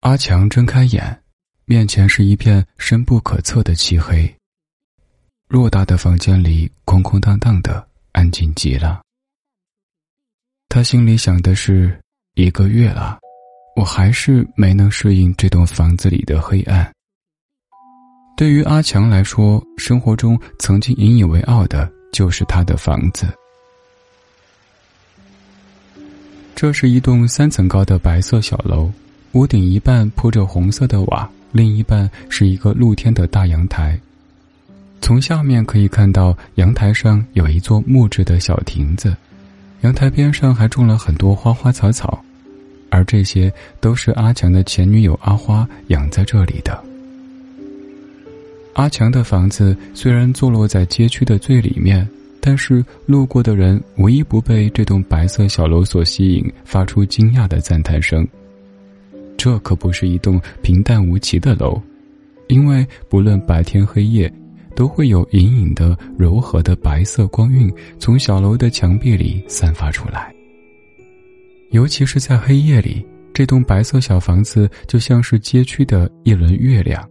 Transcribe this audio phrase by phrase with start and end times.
[0.00, 1.22] 阿强睁开眼，
[1.64, 4.32] 面前是一片深不可测的漆黑。
[5.48, 9.00] 偌大的房间里空空荡荡的，安静极了。
[10.68, 11.98] 他心里想的是：
[12.34, 13.18] 一个月了，
[13.74, 16.88] 我还是没能适应这栋房子里的黑暗。
[18.36, 23.26] 对于阿强来说，生活中曾经引以为傲的就是他的房子。
[26.54, 28.92] 这是一栋三层高的白色小楼，
[29.38, 33.96] 屋顶一半铺着红色的瓦，另一半是一个露天的大阳台。
[35.00, 39.16] 从下面可以看到，阳台上有一座木质的小亭子，
[39.82, 42.20] 阳台边上还种了很多花花草草，
[42.90, 46.76] 而这些都是阿强的前女友阿花养在这里的。
[48.72, 52.04] 阿强的房子虽然坐落在街区的最里面，
[52.40, 58.26] 但是路过的人无一不被这栋白色小楼所吸引，发出惊讶的赞叹声。
[59.38, 61.80] 这可不是一栋平淡无奇的楼，
[62.48, 64.30] 因为不论白天黑夜，
[64.74, 70.34] 都会有隐隐的柔和的白色光晕从小楼的墙壁里散发出来。
[71.70, 77.08] 尤其是在黑夜里，这栋白色小房子就像是街区的一轮月亮。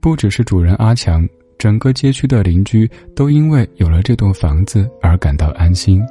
[0.00, 6.02] 不只是主人阿强，整个街区的邻居都因为有了这栋房子而感到安心。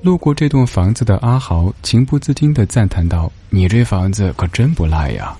[0.00, 5.36] 路过这栋房子的阿豪情不自禁的赞叹道：“你这房子可真不赖呀！”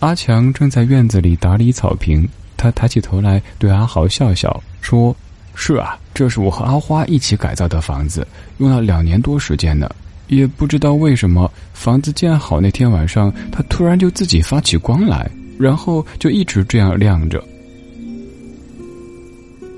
[0.00, 5.14] 阿强正在院子里打理草坪，他抬起头来对阿豪笑笑说
[5.54, 8.26] ：“是啊，这是我和阿花一起改造的房子，
[8.58, 9.90] 用了两年多时间呢。”
[10.28, 17.40] 也不知道为什么，房子建好那天晚上，它突然就自己发起光来，然后就一直这样亮着。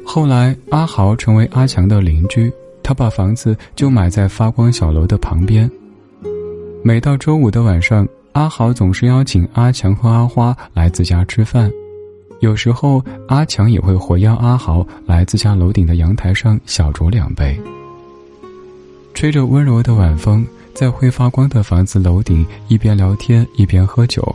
[0.06, 2.50] 后来，阿豪成为阿强的邻居，
[2.88, 5.70] 他把房子就买在发光小楼的旁边。
[6.82, 11.70] 每到周五的晚上，阿豪总是邀请阿强和阿花来自家吃饭，
[12.40, 17.60] 有时候阿强也会回邀阿豪来自家楼顶的阳台上小酌两杯。
[19.12, 24.34] 吹着温柔的晚风，在会发光的房子楼顶，一边聊天一边喝酒，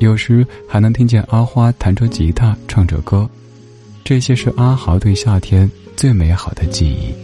[0.00, 3.30] 有时还能听见阿花弹着吉他唱着歌，
[4.02, 7.14] 这些是阿豪对夏天最美好的记忆。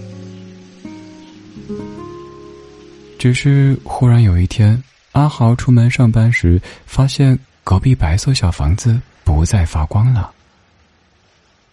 [3.19, 4.81] 只是忽然有一天，
[5.13, 10.31] 阿豪出门上班时，发现隔壁白色小房子不再发光了。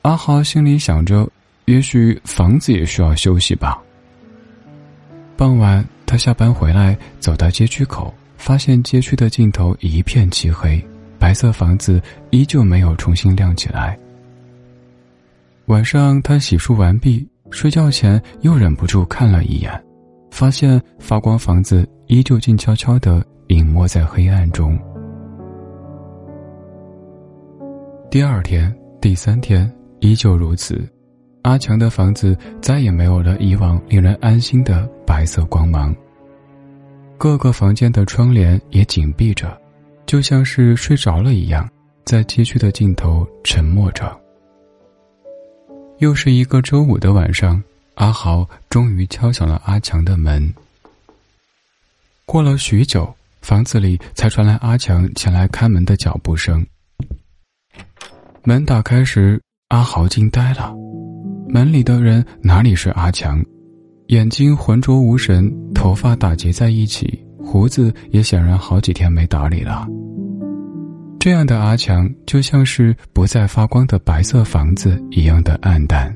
[0.01, 1.29] 阿豪心里想着，
[1.65, 3.79] 也许房子也需要休息吧。
[5.37, 10.83] 傍晚，他下班回来，走到街区口，发现街区的尽头一片漆黑，
[11.19, 12.01] 白色房子
[12.31, 13.97] 依旧没有重新亮起来。
[15.65, 19.83] 晚上，他洗漱完毕，睡觉前又忍不住看了一眼，
[20.35, 24.77] 发现发光房子依旧静悄悄的隐没在黑暗中。
[28.11, 30.85] 第二天、第三天，依旧如此。
[31.43, 35.95] 阿强的房子再也没有了以往令人安心的白色光芒。
[37.17, 39.57] 各个房间的窗帘也紧闭着，
[40.05, 41.65] 就像是睡着了一样，
[42.03, 44.13] 在街区的尽头沉默着。
[45.99, 47.63] 又是一个周五的晚上，
[47.95, 50.53] 阿豪终于敲响了阿强的门。
[52.25, 56.65] 过了许久，房子里才传来阿强前来开门的脚步声。
[58.43, 60.73] 门打开时，阿豪惊呆了。
[61.47, 63.43] 门里的人哪里是阿强？
[64.07, 69.87] 眼睛浑浊无神，头发打结在一起，胡子也显然好几天没打理了。
[71.19, 76.15] 这样的阿强就像是不再发光的白色房子一样的暗淡。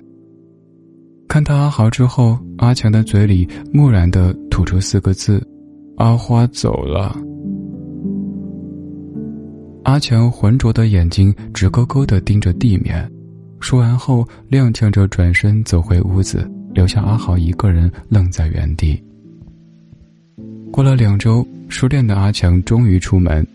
[1.29, 5.47] 看到阿豪之后，阿强的嘴里木然的吐出四个字
[5.97, 7.15] ：“阿花走了。”
[9.85, 13.07] 阿强浑浊的眼睛直勾勾的盯着地面。
[13.59, 18.99] 说完后，踉跄着转身走回屋子，留下阿豪一个人愣在原地。
[20.71, 23.45] 过了两周，熟练的阿强终于出门，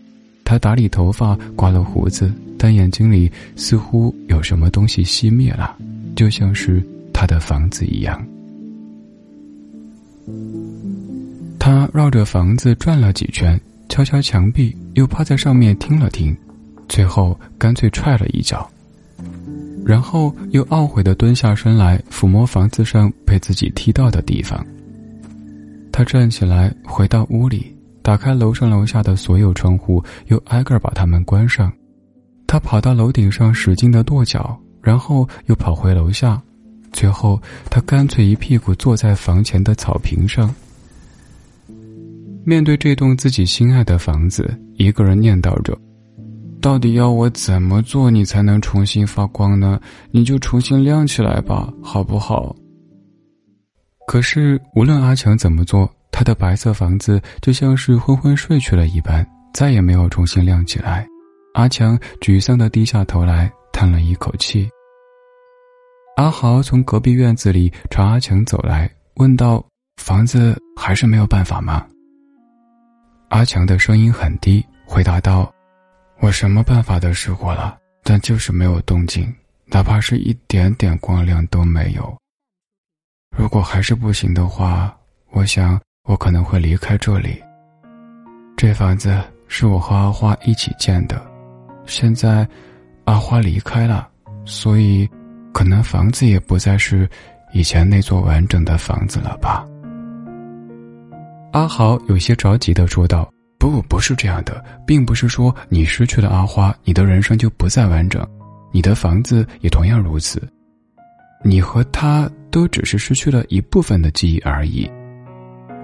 [0.44, 5.76] 他打理头发，刮了胡子，但眼睛里似乎有什么东西熄灭了，
[6.14, 6.80] 就像是
[7.14, 8.22] 他的房子一样。
[11.58, 13.58] 他绕着房子转了几圈，
[13.88, 16.36] 敲敲墙壁，又趴在上面听了听，
[16.88, 18.68] 最后干脆踹了一脚。
[19.86, 24.66] 然后又懊悔的蹲下身来抚摸房子上被自己踢到的地方。
[25.92, 31.70] 他站起来回到屋里，打开楼上楼下的所有窗户，又挨个把它们关上。
[32.46, 36.42] 他跑到楼顶上使劲的跺脚，然后又跑回楼下，
[36.94, 37.38] 最后
[37.68, 40.54] 他干脆一屁股坐在房前的草坪上。
[42.46, 45.76] 面对这栋自己心爱的房子，一个人念叨着
[46.60, 49.80] ：“到底要我怎么做，你才能重新发光呢？
[50.10, 52.54] 你就重新亮起来吧，好不好？”
[54.06, 61.06] 可是无论阿强怎么做，他的白色房子就像是昏昏睡去了一般，再也没有重新亮起来。
[61.54, 64.68] 阿强沮丧地低下头来，叹了一口气。
[66.16, 69.64] 阿豪从隔壁院子里朝阿强走来，问道
[70.00, 71.84] ：“房子还是没有办法吗？”
[73.30, 75.52] 阿强的声音很低，回答道
[76.22, 79.34] ：“我什么办法都试过了，但就是没有动静，
[79.66, 82.16] 哪怕是一点点光亮都没有。
[83.36, 84.96] 如果还是不行的话，
[85.32, 87.42] 我想我可能会离开这里。
[88.56, 91.20] 这房子是我和阿花一起建的，
[91.86, 92.48] 现在
[93.04, 94.08] 阿花离开了，
[94.44, 95.10] 所以
[95.54, 97.08] 可能房子也不再是
[97.54, 99.64] 以前那座完整的房子了吧。”
[101.52, 108.26] 阿豪有些着急的说道：“不，不是这样的，并不是说你失去了阿花，你的人生就不再完整，
[108.72, 110.42] 你的房子也同样如此。
[111.44, 114.90] 你和他都只是失去了一部分的记忆而已。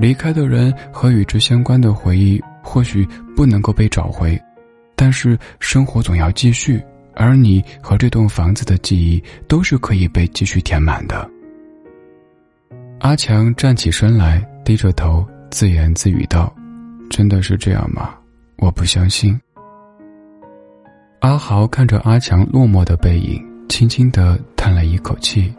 [0.01, 3.07] 离开的人和与之相关的回忆或许
[3.37, 4.41] 不能够被找回，
[4.97, 6.83] 但是生活总要继续，
[7.21, 11.29] 而你和这栋房子的记忆都是可以被继续填满的。”
[13.01, 15.27] 阿强站起身来，低着头。
[15.51, 16.55] 自言自语道
[17.11, 18.15] ：“真的是这样吗？
[18.59, 19.39] 我不相信。”
[21.21, 25.53] 阿豪看着阿强落寞的背影，轻轻的叹了一口气。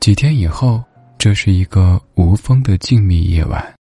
[0.00, 0.84] 几天以后，
[1.16, 3.74] 这是一个无风的静谧夜晚，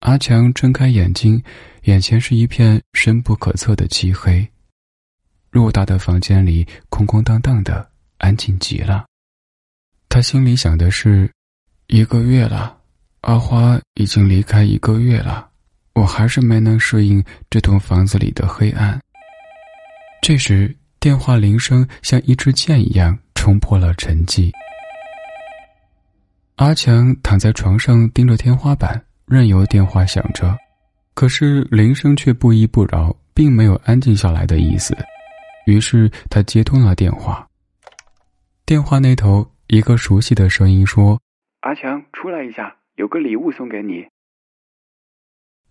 [0.00, 1.42] 阿强睁开眼睛，
[1.84, 4.46] 眼前是一片深不可测的漆黑。
[5.50, 9.06] 偌大的房间里空空荡荡的，安静极了。
[10.08, 11.30] 他心里想的是。
[11.92, 12.78] 一个月了，
[13.22, 15.50] 阿花已经离开一个月了，
[15.92, 17.20] 我还是没能适应
[17.50, 19.00] 这栋房子里的黑暗。
[20.22, 24.52] 这时，电话铃声像一支箭一样冲破了沉寂。
[26.54, 30.58] 阿强躺在床上盯着天花板，任由电话响着，
[31.14, 34.92] 可是铃声却不依不饶，并没有安静下来的意思。
[35.66, 37.46] 于是他接通了电话。
[38.66, 41.20] 电话那头，一个熟悉的声音说。
[41.60, 44.04] 阿强，出来一下，有个礼物送给你。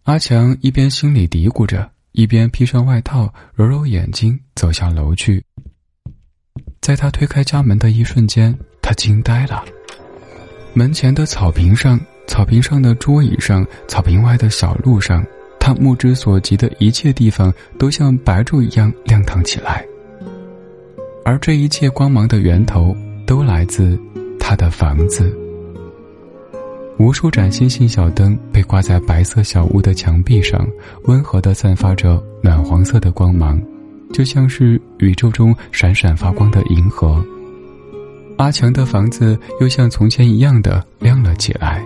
[0.04, 5.44] 阿强一边心里嘀咕着，一边披上外套，揉揉眼睛，走向楼去。
[6.80, 9.66] 在他推开家门的一瞬间，他惊呆了。
[10.74, 15.26] 门前的草坪上，草坪上的桌椅上，草坪外的小路上，
[15.60, 19.84] 他目之所及的一切地方都像白昼一样亮堂起来。
[21.26, 22.96] 而这一切光芒的源头，
[23.26, 24.00] 都来自
[24.40, 25.36] 他的房子。
[27.00, 30.68] 无数盏星星小灯被挂在白色小屋的墙壁上，
[31.06, 33.60] 温和的散发着暖黄色的光芒，
[34.14, 37.26] 就像是宇宙中闪闪发光的银河。
[38.38, 41.84] 阿强的房子又像从前一样的亮了起来。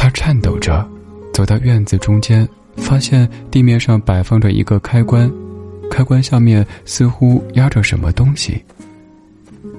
[0.00, 0.88] 他颤抖着
[1.30, 2.48] 走到院子中间，
[2.78, 5.30] 发现地面上摆放着一个开关，
[5.90, 8.64] 开关下面似乎压着什么东西。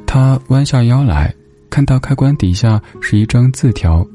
[0.06, 1.34] 他弯下腰来，
[1.72, 4.08] 看到开关底下是一张字条。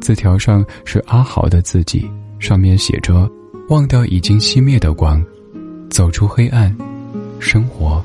[0.00, 3.28] 字条上是阿豪的字迹，上面写着
[3.68, 5.20] ：“忘掉已经熄灭的光，
[5.90, 6.72] 走出黑暗，
[7.40, 8.00] 生活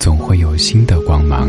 [0.00, 1.48] 总会有新的光芒。”